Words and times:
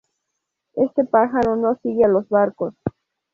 Este 0.73 1.05
pájaro 1.05 1.57
no 1.57 1.75
sigue 1.83 2.05
a 2.05 2.07
los 2.07 2.27
barcos. 2.27 2.73